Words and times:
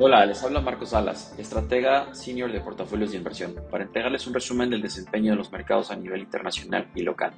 Hola, 0.00 0.24
les 0.26 0.40
habla 0.44 0.60
Marcos 0.60 0.90
Salas, 0.90 1.34
estratega 1.38 2.14
senior 2.14 2.52
de 2.52 2.60
portafolios 2.60 3.10
de 3.10 3.16
inversión, 3.16 3.56
para 3.68 3.82
entregarles 3.82 4.28
un 4.28 4.34
resumen 4.34 4.70
del 4.70 4.80
desempeño 4.80 5.32
de 5.32 5.36
los 5.36 5.50
mercados 5.50 5.90
a 5.90 5.96
nivel 5.96 6.20
internacional 6.20 6.88
y 6.94 7.02
local. 7.02 7.32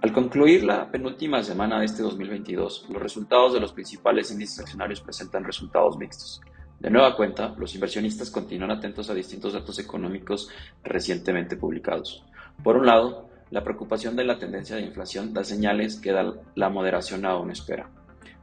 Al 0.00 0.10
concluir 0.10 0.64
la 0.64 0.90
penúltima 0.90 1.42
semana 1.42 1.78
de 1.78 1.84
este 1.84 2.02
2022, 2.02 2.86
los 2.88 3.02
resultados 3.02 3.52
de 3.52 3.60
los 3.60 3.74
principales 3.74 4.30
índices 4.30 4.60
accionarios 4.60 5.02
presentan 5.02 5.44
resultados 5.44 5.98
mixtos. 5.98 6.40
De 6.78 6.88
nueva 6.88 7.14
cuenta, 7.14 7.54
los 7.58 7.74
inversionistas 7.74 8.30
continúan 8.30 8.70
atentos 8.70 9.10
a 9.10 9.14
distintos 9.14 9.52
datos 9.52 9.78
económicos 9.78 10.48
recientemente 10.82 11.58
publicados. 11.58 12.24
Por 12.64 12.78
un 12.78 12.86
lado, 12.86 13.28
la 13.50 13.62
preocupación 13.62 14.16
de 14.16 14.24
la 14.24 14.38
tendencia 14.38 14.76
de 14.76 14.86
inflación 14.86 15.34
da 15.34 15.44
señales 15.44 16.00
que 16.00 16.16
la 16.54 16.70
moderación 16.70 17.26
aún 17.26 17.50
espera. 17.50 17.90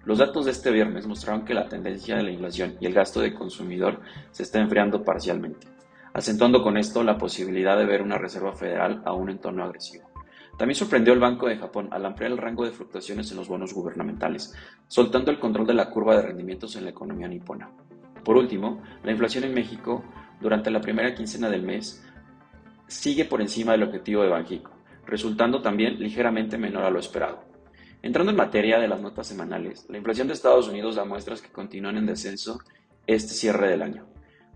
Los 0.07 0.19
datos 0.19 0.45
de 0.45 0.51
este 0.51 0.71
viernes 0.71 1.05
mostraron 1.05 1.43
que 1.43 1.53
la 1.53 1.67
tendencia 1.67 2.15
de 2.15 2.23
la 2.23 2.31
inflación 2.31 2.77
y 2.79 2.85
el 2.85 2.93
gasto 2.93 3.19
de 3.19 3.33
consumidor 3.33 3.99
se 4.31 4.43
está 4.43 4.57
enfriando 4.57 5.03
parcialmente, 5.03 5.67
acentuando 6.13 6.63
con 6.63 6.77
esto 6.77 7.03
la 7.03 7.17
posibilidad 7.17 7.77
de 7.77 7.83
ver 7.83 8.01
una 8.01 8.17
Reserva 8.17 8.53
Federal 8.53 9.01
a 9.03 9.11
un 9.11 9.29
entorno 9.29 9.65
agresivo. 9.65 10.09
También 10.57 10.77
sorprendió 10.77 11.11
el 11.11 11.19
Banco 11.19 11.49
de 11.49 11.57
Japón 11.57 11.89
al 11.91 12.05
ampliar 12.05 12.31
el 12.31 12.37
rango 12.37 12.63
de 12.63 12.71
fluctuaciones 12.71 13.29
en 13.31 13.37
los 13.37 13.49
bonos 13.49 13.73
gubernamentales, 13.73 14.55
soltando 14.87 15.29
el 15.29 15.39
control 15.39 15.67
de 15.67 15.73
la 15.73 15.89
curva 15.89 16.15
de 16.15 16.21
rendimientos 16.21 16.77
en 16.77 16.85
la 16.85 16.91
economía 16.91 17.27
nipona. 17.27 17.69
Por 18.23 18.37
último, 18.37 18.81
la 19.03 19.11
inflación 19.11 19.43
en 19.43 19.53
México 19.53 20.05
durante 20.39 20.71
la 20.71 20.79
primera 20.79 21.13
quincena 21.13 21.49
del 21.49 21.63
mes 21.63 22.01
sigue 22.87 23.25
por 23.25 23.41
encima 23.41 23.73
del 23.73 23.83
objetivo 23.83 24.23
de 24.23 24.29
Banjico, 24.29 24.71
resultando 25.05 25.61
también 25.61 25.99
ligeramente 25.99 26.57
menor 26.57 26.85
a 26.85 26.89
lo 26.89 26.99
esperado. 26.99 27.46
Entrando 28.01 28.31
en 28.31 28.37
materia 28.37 28.79
de 28.79 28.87
las 28.87 29.01
notas 29.01 29.27
semanales, 29.27 29.85
la 29.89 29.97
inflación 29.97 30.27
de 30.27 30.33
Estados 30.33 30.67
Unidos 30.67 30.95
da 30.95 31.05
muestras 31.05 31.41
que 31.41 31.51
continúan 31.51 31.97
en 31.97 32.05
descenso 32.05 32.59
este 33.05 33.33
cierre 33.33 33.69
del 33.69 33.81
año. 33.81 34.07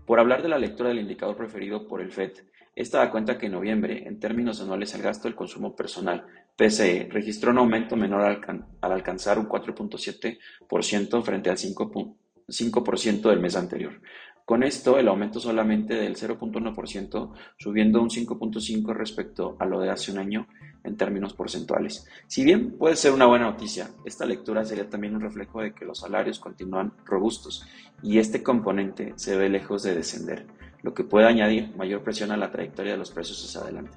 Por 0.06 0.20
hablar 0.20 0.42
de 0.42 0.48
la 0.48 0.58
lectura 0.58 0.90
del 0.90 1.00
indicador 1.00 1.36
preferido 1.36 1.86
por 1.86 2.00
el 2.00 2.12
FED, 2.12 2.32
esta 2.74 2.98
da 2.98 3.10
cuenta 3.10 3.36
que 3.36 3.46
en 3.46 3.52
noviembre, 3.52 4.06
en 4.06 4.18
términos 4.18 4.60
anuales, 4.60 4.94
el 4.94 5.02
gasto 5.02 5.28
del 5.28 5.34
consumo 5.34 5.76
personal, 5.76 6.24
PCE, 6.56 7.08
registró 7.10 7.50
un 7.50 7.58
aumento 7.58 7.96
menor 7.96 8.22
al, 8.22 8.40
al 8.80 8.92
alcanzar 8.92 9.38
un 9.38 9.48
4.7% 9.48 11.22
frente 11.22 11.50
al 11.50 11.58
5% 11.58 13.28
del 13.28 13.40
mes 13.40 13.56
anterior, 13.56 14.00
con 14.44 14.64
esto, 14.64 14.98
el 14.98 15.06
aumento 15.06 15.38
solamente 15.38 15.94
del 15.94 16.16
0.1%, 16.16 17.32
subiendo 17.56 18.02
un 18.02 18.10
5.5% 18.10 18.92
respecto 18.92 19.56
a 19.60 19.66
lo 19.66 19.80
de 19.80 19.90
hace 19.90 20.10
un 20.10 20.18
año 20.18 20.48
en 20.84 20.96
términos 20.96 21.34
porcentuales. 21.34 22.06
Si 22.26 22.44
bien 22.44 22.72
puede 22.72 22.96
ser 22.96 23.12
una 23.12 23.26
buena 23.26 23.46
noticia, 23.46 23.90
esta 24.04 24.26
lectura 24.26 24.64
sería 24.64 24.88
también 24.88 25.14
un 25.14 25.22
reflejo 25.22 25.60
de 25.60 25.72
que 25.72 25.84
los 25.84 26.00
salarios 26.00 26.38
continúan 26.38 26.92
robustos 27.04 27.66
y 28.02 28.18
este 28.18 28.42
componente 28.42 29.12
se 29.16 29.36
ve 29.36 29.48
lejos 29.48 29.82
de 29.82 29.94
descender, 29.94 30.46
lo 30.82 30.94
que 30.94 31.04
puede 31.04 31.26
añadir 31.26 31.74
mayor 31.76 32.02
presión 32.02 32.32
a 32.32 32.36
la 32.36 32.50
trayectoria 32.50 32.92
de 32.92 32.98
los 32.98 33.10
precios 33.10 33.44
hacia 33.44 33.60
adelante. 33.60 33.96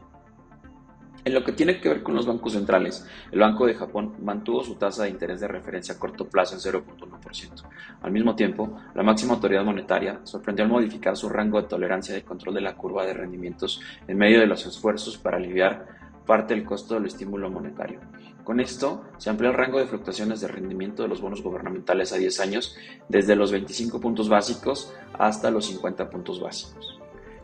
En 1.26 1.34
lo 1.34 1.44
que 1.44 1.54
tiene 1.54 1.82
que 1.82 1.90
ver 1.90 2.04
con 2.04 2.14
los 2.14 2.28
bancos 2.28 2.54
centrales, 2.54 3.04
el 3.32 3.40
Banco 3.40 3.66
de 3.66 3.74
Japón 3.74 4.14
mantuvo 4.22 4.64
su 4.64 4.76
tasa 4.76 5.04
de 5.04 5.10
interés 5.10 5.42
de 5.42 5.48
referencia 5.48 5.96
a 5.96 5.98
corto 5.98 6.30
plazo 6.30 6.54
en 6.54 6.62
0.1%. 6.62 7.64
Al 8.04 8.12
mismo 8.12 8.36
tiempo, 8.36 8.78
la 8.94 9.02
máxima 9.02 9.34
autoridad 9.34 9.66
monetaria 9.66 10.20
sorprendió 10.22 10.64
al 10.64 10.70
modificar 10.70 11.18
su 11.18 11.28
rango 11.28 11.60
de 11.60 11.68
tolerancia 11.68 12.14
de 12.14 12.22
control 12.22 12.54
de 12.54 12.62
la 12.62 12.76
curva 12.76 13.08
de 13.08 13.16
rendimientos 13.16 13.82
en 14.08 14.20
medio 14.20 14.40
de 14.40 14.46
los 14.46 14.68
esfuerzos 14.68 15.18
para 15.18 15.38
aliviar 15.38 16.05
parte 16.26 16.54
del 16.54 16.66
costo 16.66 16.96
del 16.96 17.06
estímulo 17.06 17.50
monetario. 17.50 18.00
Con 18.44 18.60
esto, 18.60 19.06
se 19.18 19.30
amplió 19.30 19.50
el 19.50 19.58
rango 19.58 19.80
de 19.80 19.88
fluctuaciones 19.88 20.42
de 20.42 20.48
rendimiento 20.48 21.04
de 21.04 21.10
los 21.10 21.22
bonos 21.22 21.42
gubernamentales 21.42 22.14
a 22.14 22.18
10 22.18 22.40
años 22.42 22.76
desde 23.10 23.36
los 23.36 23.52
25 23.52 24.00
puntos 24.00 24.30
básicos 24.30 24.94
hasta 25.14 25.50
los 25.50 25.66
50 25.66 26.10
puntos 26.10 26.40
básicos. 26.40 27.00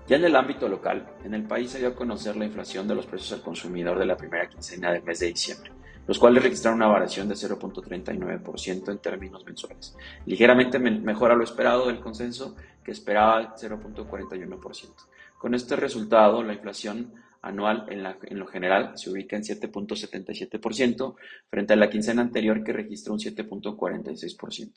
Ya 0.07 0.17
en 0.17 0.25
el 0.25 0.35
ámbito 0.35 0.67
local, 0.67 1.07
en 1.23 1.33
el 1.33 1.43
país 1.43 1.71
se 1.71 1.79
dio 1.79 1.89
a 1.89 1.95
conocer 1.95 2.35
la 2.35 2.45
inflación 2.45 2.87
de 2.87 2.95
los 2.95 3.05
precios 3.05 3.31
al 3.33 3.41
consumidor 3.41 3.97
de 3.97 4.05
la 4.05 4.17
primera 4.17 4.49
quincena 4.49 4.91
del 4.91 5.03
mes 5.03 5.19
de 5.19 5.27
diciembre, 5.27 5.71
los 6.05 6.19
cuales 6.19 6.43
registraron 6.43 6.79
una 6.79 6.87
variación 6.87 7.29
de 7.29 7.35
0.39% 7.35 8.91
en 8.91 8.97
términos 8.97 9.45
mensuales, 9.45 9.95
ligeramente 10.25 10.79
mejor 10.79 11.31
a 11.31 11.35
lo 11.35 11.43
esperado 11.43 11.87
del 11.87 11.99
consenso 11.99 12.55
que 12.83 12.91
esperaba 12.91 13.55
0.41%. 13.55 14.89
Con 15.37 15.55
este 15.55 15.75
resultado, 15.75 16.43
la 16.43 16.53
inflación 16.53 17.13
anual 17.41 17.85
en, 17.89 18.39
lo 18.39 18.47
general 18.47 18.97
se 18.97 19.09
ubica 19.09 19.35
en 19.35 19.43
7.77% 19.43 21.15
frente 21.49 21.73
a 21.73 21.75
la 21.75 21.89
quincena 21.89 22.21
anterior 22.21 22.63
que 22.63 22.73
registró 22.73 23.13
un 23.13 23.19
7.46%. 23.19 24.73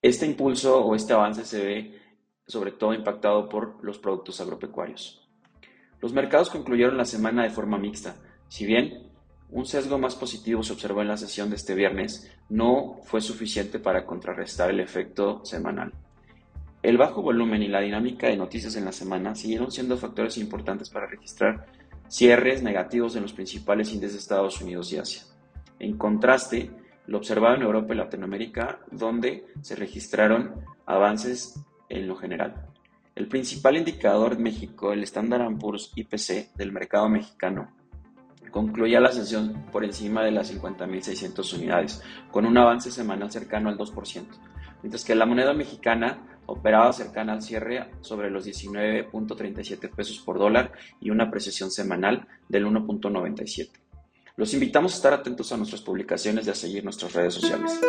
Este 0.00 0.26
impulso 0.26 0.84
o 0.84 0.94
este 0.94 1.12
avance 1.12 1.44
se 1.44 1.64
ve 1.64 2.00
sobre 2.46 2.72
todo 2.72 2.94
impactado 2.94 3.48
por 3.48 3.82
los 3.82 3.98
productos 3.98 4.40
agropecuarios. 4.40 5.28
Los 6.00 6.12
mercados 6.12 6.50
concluyeron 6.50 6.98
la 6.98 7.06
semana 7.06 7.42
de 7.42 7.50
forma 7.50 7.78
mixta. 7.78 8.16
Si 8.48 8.66
bien 8.66 9.10
un 9.50 9.64
sesgo 9.64 9.98
más 9.98 10.14
positivo 10.14 10.62
se 10.62 10.74
observó 10.74 11.00
en 11.00 11.08
la 11.08 11.16
sesión 11.16 11.48
de 11.48 11.56
este 11.56 11.74
viernes, 11.74 12.30
no 12.50 13.00
fue 13.04 13.20
suficiente 13.20 13.78
para 13.78 14.04
contrarrestar 14.04 14.70
el 14.70 14.80
efecto 14.80 15.44
semanal. 15.44 15.92
El 16.84 16.98
bajo 16.98 17.22
volumen 17.22 17.62
y 17.62 17.68
la 17.68 17.80
dinámica 17.80 18.26
de 18.26 18.36
noticias 18.36 18.76
en 18.76 18.84
la 18.84 18.92
semana 18.92 19.34
siguieron 19.34 19.72
siendo 19.72 19.96
factores 19.96 20.36
importantes 20.36 20.90
para 20.90 21.06
registrar 21.06 21.64
cierres 22.08 22.62
negativos 22.62 23.16
en 23.16 23.22
los 23.22 23.32
principales 23.32 23.90
índices 23.90 24.12
de 24.12 24.18
Estados 24.18 24.60
Unidos 24.60 24.92
y 24.92 24.98
Asia. 24.98 25.22
En 25.78 25.96
contraste, 25.96 26.70
lo 27.06 27.16
observado 27.16 27.54
en 27.54 27.62
Europa 27.62 27.94
y 27.94 27.96
Latinoamérica, 27.96 28.80
donde 28.90 29.46
se 29.62 29.76
registraron 29.76 30.56
avances 30.84 31.58
en 31.88 32.06
lo 32.06 32.16
general. 32.16 32.66
El 33.14 33.28
principal 33.28 33.78
indicador 33.78 34.36
de 34.36 34.42
México, 34.42 34.92
el 34.92 35.04
Standard 35.04 35.56
Poor's 35.56 35.90
IPC 35.94 36.54
del 36.54 36.70
mercado 36.70 37.08
mexicano, 37.08 37.70
concluía 38.50 39.00
la 39.00 39.10
sesión 39.10 39.64
por 39.72 39.86
encima 39.86 40.22
de 40.22 40.32
las 40.32 40.54
50.600 40.54 41.54
unidades, 41.54 42.02
con 42.30 42.44
un 42.44 42.58
avance 42.58 42.90
semanal 42.90 43.32
cercano 43.32 43.70
al 43.70 43.78
2%, 43.78 44.26
mientras 44.82 45.02
que 45.02 45.14
la 45.14 45.24
moneda 45.24 45.54
mexicana 45.54 46.33
operaba 46.46 46.92
cercana 46.92 47.32
al 47.32 47.42
cierre 47.42 47.90
sobre 48.00 48.30
los 48.30 48.46
19.37 48.46 49.90
pesos 49.94 50.18
por 50.20 50.38
dólar 50.38 50.72
y 51.00 51.10
una 51.10 51.24
apreciación 51.24 51.70
semanal 51.70 52.26
del 52.48 52.66
1.97. 52.66 53.70
Los 54.36 54.52
invitamos 54.52 54.92
a 54.92 54.96
estar 54.96 55.12
atentos 55.12 55.52
a 55.52 55.56
nuestras 55.56 55.82
publicaciones 55.82 56.46
y 56.46 56.50
a 56.50 56.54
seguir 56.54 56.82
nuestras 56.82 57.12
redes 57.12 57.34
sociales. 57.34 57.80